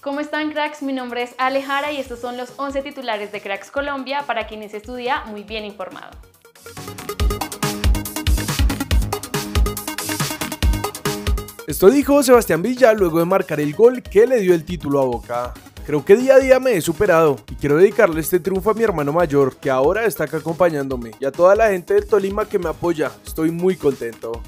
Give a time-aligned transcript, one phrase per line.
[0.00, 0.80] ¿Cómo están cracks?
[0.82, 4.72] Mi nombre es Alejara y estos son los 11 titulares de Cracks Colombia para quienes
[4.72, 6.16] estudia muy bien informado.
[11.66, 15.04] Esto dijo Sebastián Villa luego de marcar el gol que le dio el título a
[15.04, 15.54] Boca.
[15.84, 18.84] Creo que día a día me he superado y quiero dedicarle este triunfo a mi
[18.84, 22.60] hermano mayor que ahora está acá acompañándome y a toda la gente del Tolima que
[22.60, 23.10] me apoya.
[23.26, 24.42] Estoy muy contento.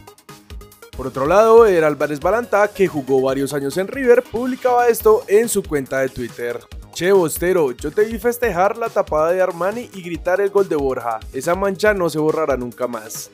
[1.01, 5.49] Por otro lado, Eder Álvarez Balanta, que jugó varios años en River, publicaba esto en
[5.49, 6.61] su cuenta de Twitter.
[6.93, 10.77] Che, Bostero, yo te vi festejar la tapada de Armani y gritar el gol de
[10.77, 11.18] Borja.
[11.32, 13.31] Esa mancha no se borrará nunca más.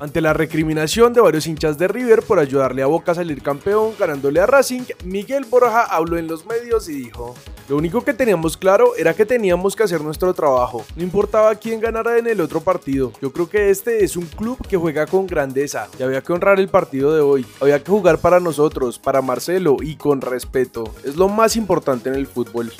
[0.00, 3.92] Ante la recriminación de varios hinchas de River por ayudarle a Boca a salir campeón
[3.96, 7.36] ganándole a Racing, Miguel Borja habló en los medios y dijo,
[7.68, 11.78] lo único que teníamos claro era que teníamos que hacer nuestro trabajo, no importaba quién
[11.78, 15.28] ganara en el otro partido, yo creo que este es un club que juega con
[15.28, 19.22] grandeza y había que honrar el partido de hoy, había que jugar para nosotros, para
[19.22, 22.72] Marcelo y con respeto, es lo más importante en el fútbol.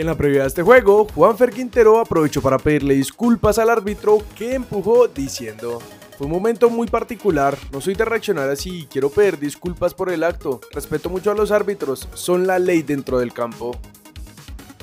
[0.00, 4.54] En la previa de este juego, Juanfer Quintero aprovechó para pedirle disculpas al árbitro que
[4.54, 5.78] empujó diciendo
[6.16, 10.10] fue un momento muy particular, no soy de reaccionar así y quiero pedir disculpas por
[10.10, 10.60] el acto.
[10.70, 13.76] Respeto mucho a los árbitros, son la ley dentro del campo.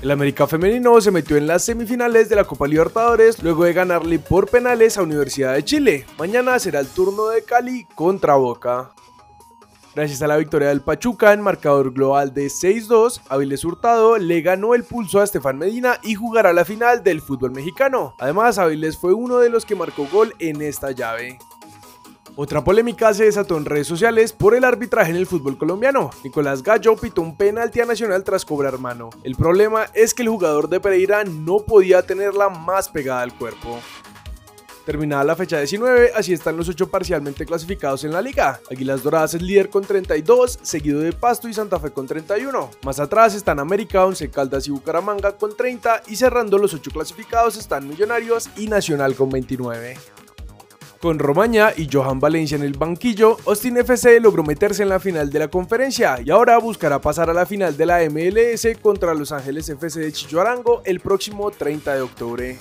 [0.03, 4.19] El América femenino se metió en las semifinales de la Copa Libertadores luego de ganarle
[4.19, 6.05] por penales a Universidad de Chile.
[6.19, 8.91] Mañana será el turno de Cali contra Boca.
[9.97, 14.75] Gracias a la victoria del Pachuca en marcador global de 6-2, Aviles Hurtado le ganó
[14.75, 18.13] el pulso a Estefan Medina y jugará la final del fútbol mexicano.
[18.19, 21.39] Además, Aviles fue uno de los que marcó gol en esta llave.
[22.35, 26.11] Otra polémica se desató en redes sociales por el arbitraje en el fútbol colombiano.
[26.23, 29.09] Nicolás Gallo pitó un penalti a Nacional tras cobrar mano.
[29.23, 33.79] El problema es que el jugador de Pereira no podía tenerla más pegada al cuerpo.
[34.88, 38.61] Terminada la fecha 19, así están los 8 parcialmente clasificados en la liga.
[38.71, 42.71] Águilas Doradas es líder con 32, seguido de Pasto y Santa Fe con 31.
[42.85, 47.58] Más atrás están América, Once Caldas y Bucaramanga con 30 y cerrando los 8 clasificados
[47.58, 49.97] están Millonarios y Nacional con 29.
[51.02, 55.30] Con Romaña y Johan Valencia en el banquillo, Austin FC logró meterse en la final
[55.30, 59.33] de la conferencia y ahora buscará pasar a la final de la MLS contra Los
[59.33, 62.58] Ángeles FC de Chicho Arango el próximo 30 de octubre.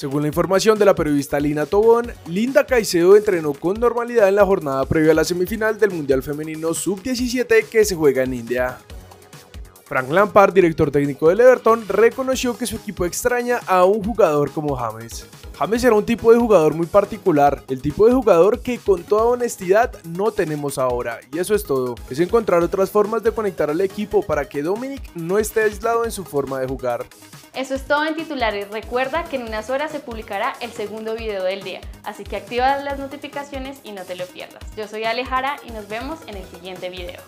[0.00, 4.46] Según la información de la periodista Lina Tobón, Linda Caicedo entrenó con normalidad en la
[4.46, 8.78] jornada previa a la semifinal del Mundial Femenino Sub-17 que se juega en India.
[9.84, 14.74] Frank Lampard, director técnico del Everton, reconoció que su equipo extraña a un jugador como
[14.74, 15.26] James.
[15.60, 19.24] James era un tipo de jugador muy particular, el tipo de jugador que con toda
[19.24, 21.96] honestidad no tenemos ahora, y eso es todo.
[22.08, 26.12] Es encontrar otras formas de conectar al equipo para que Dominic no esté aislado en
[26.12, 27.04] su forma de jugar.
[27.52, 28.70] Eso es todo en titulares.
[28.70, 32.78] Recuerda que en unas horas se publicará el segundo video del día, así que activa
[32.78, 34.64] las notificaciones y no te lo pierdas.
[34.78, 37.20] Yo soy Alejara y nos vemos en el siguiente video.